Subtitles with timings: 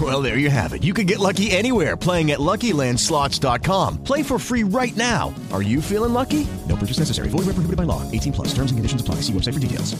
[0.00, 0.82] Well, there you have it.
[0.82, 4.02] You can get lucky anywhere playing at LuckyLandSlots.com.
[4.02, 5.32] Play for free right now.
[5.52, 6.48] Are you feeling lucky?
[6.68, 7.28] No purchase necessary.
[7.28, 8.02] Void where prohibited by law.
[8.10, 8.48] 18 plus.
[8.48, 9.16] Terms and conditions apply.
[9.22, 9.94] See website for details.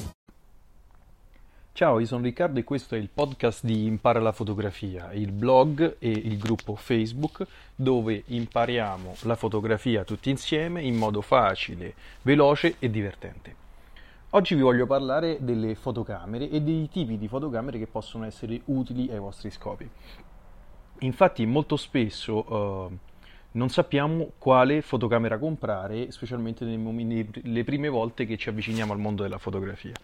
[1.77, 5.97] Ciao, io sono Riccardo e questo è il podcast di Impara la fotografia, il blog
[5.99, 12.91] e il gruppo Facebook dove impariamo la fotografia tutti insieme in modo facile, veloce e
[12.91, 13.64] divertente.
[14.35, 19.09] Oggi vi voglio parlare delle fotocamere e dei tipi di fotocamere che possono essere utili
[19.13, 19.89] ai vostri scopi.
[20.99, 22.97] Infatti molto spesso eh,
[23.53, 29.39] non sappiamo quale fotocamera comprare, specialmente nelle prime volte che ci avviciniamo al mondo della
[29.39, 29.95] fotografia.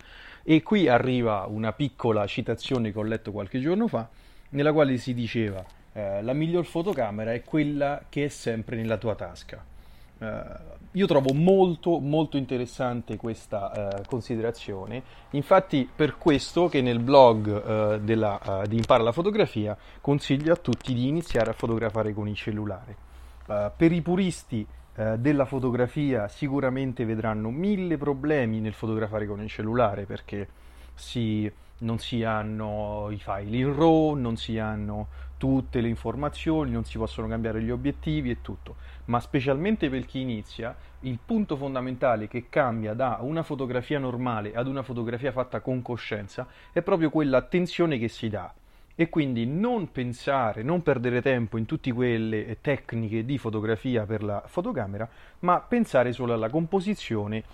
[0.44, 4.08] E qui arriva una piccola citazione che ho letto qualche giorno fa,
[4.50, 9.16] nella quale si diceva eh, la miglior fotocamera è quella che è sempre nella tua
[9.16, 9.78] tasca.
[10.20, 17.94] Eh, io trovo molto molto interessante questa eh, considerazione, infatti per questo che nel blog
[17.94, 22.36] eh, della, di Impara la fotografia consiglio a tutti di iniziare a fotografare con il
[22.36, 23.08] cellulare.
[23.46, 29.48] Uh, per i puristi uh, della fotografia sicuramente vedranno mille problemi nel fotografare con il
[29.48, 30.48] cellulare perché
[30.94, 31.50] si,
[31.80, 36.98] non si hanno i file in RAW, non si hanno tutte le informazioni, non si
[36.98, 38.76] possono cambiare gli obiettivi e tutto.
[39.06, 44.66] Ma specialmente per chi inizia, il punto fondamentale che cambia da una fotografia normale ad
[44.66, 48.52] una fotografia fatta con coscienza è proprio quell'attenzione che si dà
[48.94, 54.42] e quindi non pensare, non perdere tempo in tutte quelle tecniche di fotografia per la
[54.44, 57.44] fotocamera, ma pensare solo alla composizione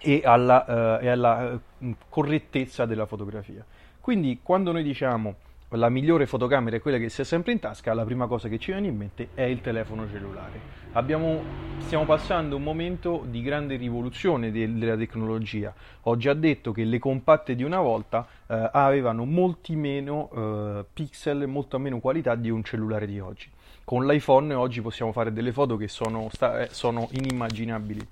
[0.00, 3.64] e alla, uh, e alla uh, correttezza della fotografia.
[4.00, 5.34] Quindi quando noi diciamo
[5.76, 8.70] la migliore fotocamera è quella che sia sempre in tasca, la prima cosa che ci
[8.70, 10.82] viene in mente è il telefono cellulare.
[10.92, 11.42] Abbiamo,
[11.78, 15.74] stiamo passando un momento di grande rivoluzione de, della tecnologia.
[16.02, 21.48] Ho già detto che le compatte di una volta eh, avevano molti meno eh, pixel,
[21.48, 23.50] molto meno qualità di un cellulare di oggi.
[23.82, 28.06] Con l'iPhone oggi possiamo fare delle foto che sono, sta, eh, sono inimmaginabili.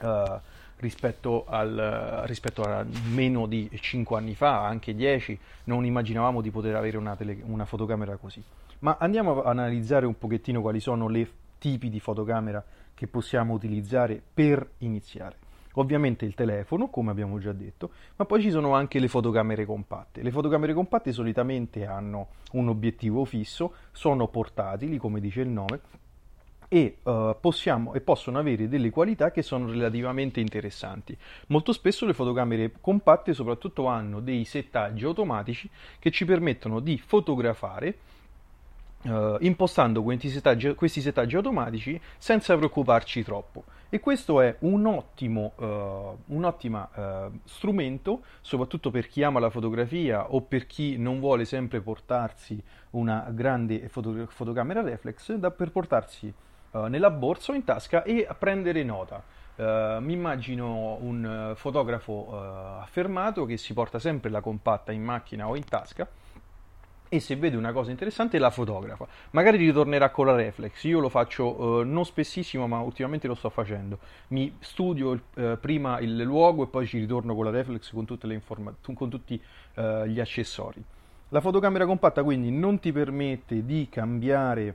[0.00, 0.40] Uh,
[0.82, 6.74] rispetto, al, rispetto, a meno di 5 anni fa, anche 10, non immaginavamo di poter
[6.74, 8.42] avere una, tele, una fotocamera così.
[8.80, 12.62] Ma andiamo a analizzare un pochettino quali sono i tipi di fotocamera
[12.94, 15.36] che possiamo utilizzare per iniziare.
[15.74, 20.20] Ovviamente il telefono, come abbiamo già detto, ma poi ci sono anche le fotocamere compatte.
[20.20, 25.80] Le fotocamere compatte solitamente hanno un obiettivo fisso, sono portatili, come dice il nome,
[26.74, 31.14] e, uh, possiamo, e possono avere delle qualità che sono relativamente interessanti.
[31.48, 35.68] Molto spesso le fotocamere compatte soprattutto hanno dei settaggi automatici
[35.98, 37.98] che ci permettono di fotografare
[39.04, 43.64] Uh, impostando questi settaggi, questi settaggi, automatici senza preoccuparci troppo.
[43.88, 49.50] E questo è un ottimo, uh, un ottimo uh, strumento, soprattutto per chi ama la
[49.50, 55.72] fotografia o per chi non vuole sempre portarsi una grande foto- fotocamera reflex, da, per
[55.72, 56.32] portarsi
[56.72, 59.22] uh, nella borsa o in tasca e a prendere nota.
[59.54, 65.46] Uh, mi immagino un uh, fotografo affermato che si porta sempre la compatta in macchina
[65.46, 66.08] o in tasca
[67.08, 69.06] e se vede una cosa interessante la fotografa.
[69.32, 70.82] Magari ritornerà con la reflex.
[70.84, 73.98] Io lo faccio non spessissimo, ma ultimamente lo sto facendo.
[74.28, 78.74] Mi studio il, prima il luogo e poi ci ritorno con la reflex con, informa-
[78.94, 79.38] con tutti
[80.06, 80.82] gli accessori.
[81.28, 84.74] La fotocamera compatta quindi non ti permette di cambiare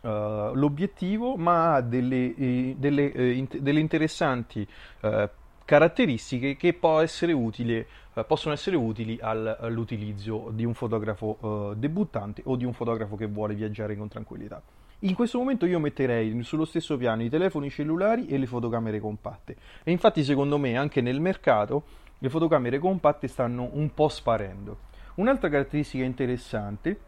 [0.00, 4.64] Uh, l'obiettivo, ma ha delle, eh, delle, eh, in, delle interessanti
[5.00, 5.28] uh,
[5.64, 12.54] caratteristiche che essere utile, uh, possono essere utili al, all'utilizzo di un fotografo debuttante o
[12.54, 14.62] di un fotografo che vuole viaggiare con tranquillità.
[15.00, 19.56] In questo momento io metterei sullo stesso piano i telefoni cellulari e le fotocamere compatte.
[19.82, 21.84] E infatti, secondo me, anche nel mercato
[22.18, 24.86] le fotocamere compatte stanno un po' sparendo.
[25.16, 26.98] Un'altra caratteristica interessante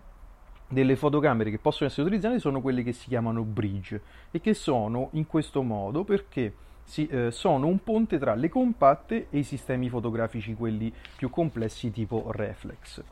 [0.70, 4.00] delle fotocamere che possono essere utilizzate sono quelle che si chiamano bridge
[4.30, 9.26] e che sono in questo modo perché si, eh, sono un ponte tra le compatte
[9.30, 13.02] e i sistemi fotografici, quelli più complessi tipo reflex.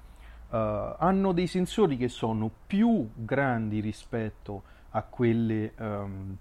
[0.50, 6.36] Uh, hanno dei sensori che sono più grandi rispetto a quelle um,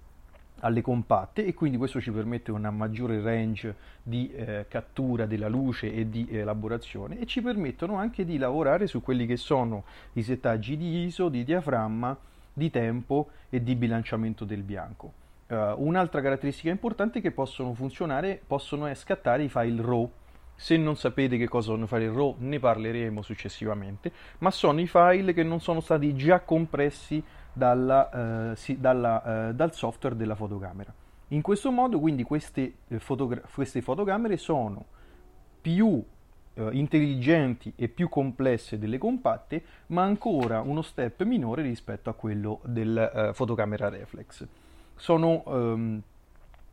[0.60, 5.92] alle compatte e quindi questo ci permette una maggiore range di eh, cattura della luce
[5.92, 9.84] e di elaborazione e ci permettono anche di lavorare su quelli che sono
[10.14, 12.16] i settaggi di ISO, di diaframma,
[12.52, 15.12] di tempo e di bilanciamento del bianco.
[15.48, 20.10] Uh, un'altra caratteristica importante è che possono funzionare, possono scattare i file RAW.
[20.60, 24.88] Se non sapete che cosa sono i file RAW ne parleremo successivamente, ma sono i
[24.88, 27.22] file che non sono stati già compressi
[27.52, 30.92] dalla, uh, si, dalla, uh, dal software della fotocamera.
[31.28, 34.84] In questo modo quindi queste, eh, fotogra- queste fotocamere sono
[35.60, 36.02] più
[36.72, 43.32] intelligenti e più complesse delle compatte, ma ancora uno step minore rispetto a quello della
[43.32, 44.44] fotocamera reflex
[44.98, 46.02] sono, um,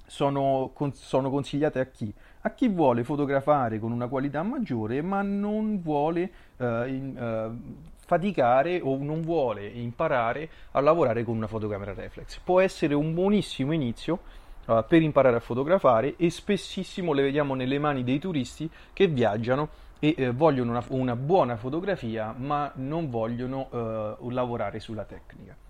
[0.06, 2.14] sono, con, sono, consigliate a chi?
[2.42, 8.82] A chi vuole fotografare con una qualità maggiore ma non vuole uh, in, uh, faticare
[8.82, 12.40] o non vuole imparare a lavorare con una fotocamera reflex.
[12.40, 14.20] Può essere un buonissimo inizio
[14.66, 19.70] uh, per imparare a fotografare e spessissimo le vediamo nelle mani dei turisti che viaggiano
[20.00, 25.65] e eh, vogliono una, una, buona fotografia ma non vogliono uh, lavorare sulla tecnica.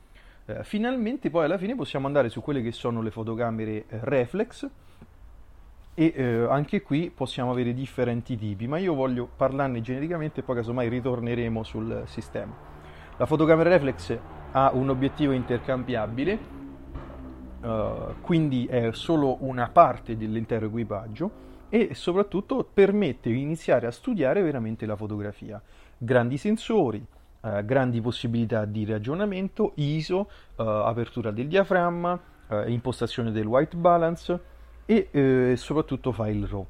[0.48, 4.70] Eh, finalmente poi alla fine possiamo andare su quelle che sono le fotocamere eh, reflex
[5.96, 10.58] e eh, anche qui possiamo avere differenti tipi, ma io voglio parlarne genericamente e poi
[10.58, 12.54] casomai ritorneremo sul sistema.
[13.18, 14.20] La fotocamera reflex
[14.52, 16.40] ha un obiettivo intercambiabile,
[17.62, 24.42] uh, quindi è solo una parte dell'intero equipaggio e soprattutto permette di iniziare a studiare
[24.42, 25.62] veramente la fotografia.
[25.98, 27.06] Grandi sensori,
[27.46, 32.20] eh, grandi possibilità di ragionamento, ISO, eh, apertura del diaframma,
[32.50, 34.40] eh, impostazione del white balance
[34.86, 36.66] e eh, soprattutto file RAW.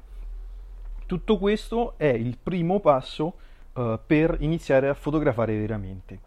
[1.06, 3.34] Tutto questo è il primo passo
[3.72, 6.20] eh, per iniziare a fotografare veramente.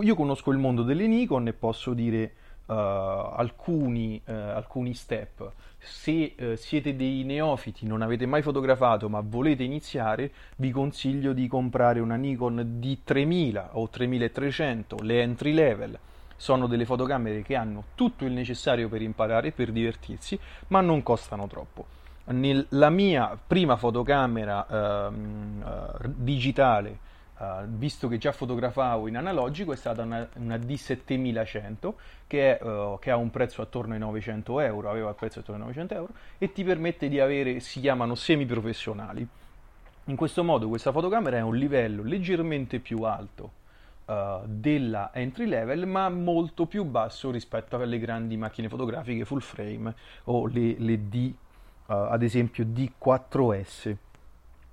[0.00, 2.32] io conosco il mondo delle Nikon e posso dire
[2.70, 5.50] uh, alcuni, uh, alcuni, step.
[5.78, 11.48] Se uh, siete dei neofiti, non avete mai fotografato ma volete iniziare, vi consiglio di
[11.48, 15.98] comprare una Nikon D3000 o 3300, le entry level.
[16.36, 20.38] Sono delle fotocamere che hanno tutto il necessario per imparare per divertirsi,
[20.68, 21.98] ma non costano troppo.
[22.26, 27.08] Nella mia prima fotocamera ehm, digitale
[27.40, 31.94] Uh, visto che già fotografavo in analogico, è stata una, una D7100
[32.26, 35.62] che, è, uh, che, ha un prezzo attorno ai 900 euro, aveva il prezzo attorno
[35.62, 39.26] ai 900 euro e ti permette di avere, si chiamano semi-professionali.
[40.04, 43.52] In questo modo questa fotocamera è a un livello leggermente più alto
[44.04, 49.94] uh, della entry level, ma molto più basso rispetto alle grandi macchine fotografiche full frame
[50.24, 51.32] o le, le D,
[51.86, 53.96] ad esempio D4S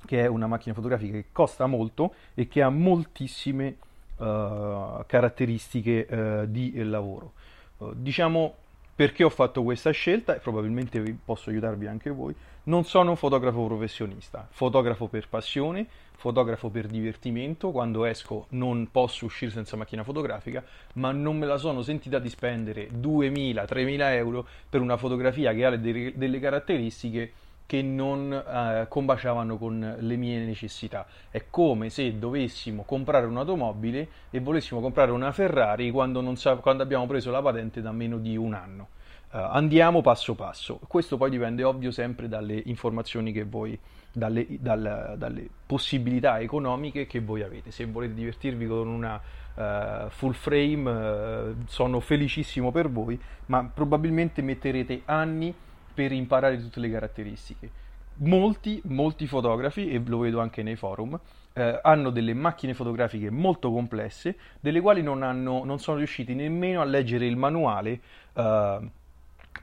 [0.08, 3.76] che è una macchina fotografica che costa molto e che ha moltissime
[4.18, 7.34] uh, caratteristiche uh, di lavoro.
[7.78, 8.56] Uh, diciamo
[8.98, 12.34] perché ho fatto questa scelta e probabilmente posso aiutarvi anche voi.
[12.64, 17.70] Non sono un fotografo professionista, fotografo per passione, fotografo per divertimento.
[17.70, 20.64] Quando esco non posso uscire senza macchina fotografica,
[20.94, 25.76] ma non me la sono sentita di spendere 2.000-3.000 euro per una fotografia che ha
[25.76, 27.32] delle caratteristiche
[27.68, 31.06] che non eh, combaciavano con le mie necessità.
[31.30, 37.06] È come se dovessimo comprare un'automobile e volessimo comprare una Ferrari quando, sa- quando abbiamo
[37.06, 38.88] preso la patente da meno di un anno.
[39.30, 40.80] Uh, andiamo passo passo.
[40.88, 43.78] Questo poi dipende ovvio sempre dalle informazioni che voi,
[44.14, 47.72] dalle, dal, dalle possibilità economiche che voi avete.
[47.72, 49.20] Se volete divertirvi con una
[49.56, 55.54] uh, full frame, uh, sono felicissimo per voi, ma probabilmente metterete anni
[55.98, 57.72] per imparare tutte le caratteristiche.
[58.18, 61.20] Molti, molti fotografi, e lo vedo anche nei forum,
[61.54, 66.82] eh, hanno delle macchine fotografiche molto complesse, delle quali non, hanno, non sono riusciti nemmeno
[66.82, 68.00] a leggere il manuale
[68.34, 68.80] eh,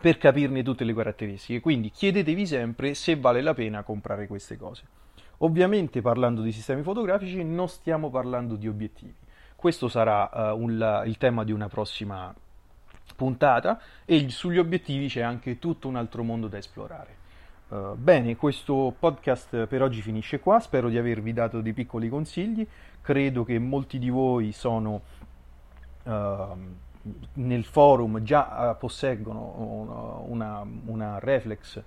[0.00, 1.60] per capirne tutte le caratteristiche.
[1.60, 4.82] Quindi chiedetevi sempre se vale la pena comprare queste cose.
[5.38, 9.14] Ovviamente parlando di sistemi fotografici non stiamo parlando di obiettivi.
[9.54, 12.34] Questo sarà uh, un, il tema di una prossima
[13.14, 17.22] puntata e sugli obiettivi c'è anche tutto un altro mondo da esplorare.
[17.68, 22.66] Uh, bene, questo podcast per oggi finisce qua, spero di avervi dato dei piccoli consigli,
[23.00, 25.00] credo che molti di voi sono
[26.02, 26.12] uh,
[27.34, 31.82] nel forum già uh, posseggono una, una reflex,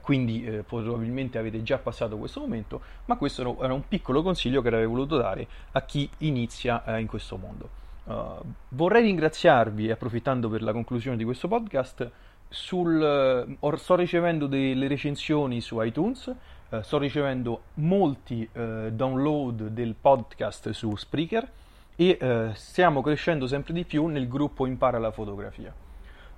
[0.00, 4.68] quindi eh, probabilmente avete già passato questo momento, ma questo era un piccolo consiglio che
[4.68, 7.81] avrei voluto dare a chi inizia in questo mondo.
[8.04, 8.40] Uh,
[8.70, 12.10] vorrei ringraziarvi, approfittando per la conclusione di questo podcast,
[12.52, 16.32] sul, or, sto ricevendo delle recensioni su iTunes,
[16.68, 21.50] eh, sto ricevendo molti eh, download del podcast su Spreaker
[21.96, 25.74] e eh, stiamo crescendo sempre di più nel gruppo Impara la fotografia.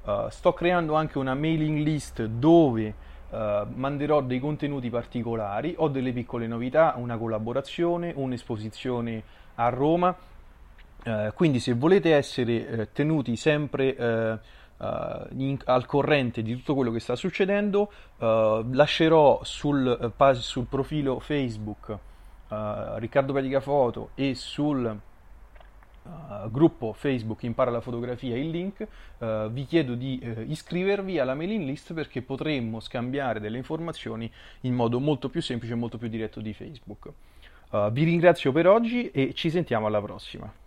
[0.05, 2.95] Uh, sto creando anche una mailing list dove
[3.31, 3.37] uh,
[3.75, 9.23] manderò dei contenuti particolari, ho delle piccole novità, una collaborazione, un'esposizione
[9.55, 10.15] a Roma.
[11.05, 14.41] Uh, quindi se volete essere tenuti sempre
[15.37, 21.97] in, al corrente di tutto quello che sta succedendo, lascerò sul, sul, profilo Facebook
[22.49, 24.99] Riccardo Pedica Foto e sul
[26.51, 28.87] gruppo Facebook Impara la fotografia il link,
[29.51, 34.31] vi chiedo di iscrivervi alla mailing list perché potremmo scambiare delle informazioni
[34.63, 37.11] in modo molto più semplice e molto più diretto di Facebook.
[37.93, 40.64] vi ringrazio per oggi e ci sentiamo alla prossima.